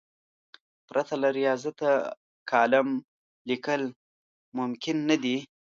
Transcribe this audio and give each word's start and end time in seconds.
پرته 0.87 1.13
له 1.21 1.29
ریاضته 1.37 1.89
کالم 2.49 2.89
لیکل 3.49 3.81
ممکن 4.57 4.95
نه 5.09 5.15
دي. 5.23 5.37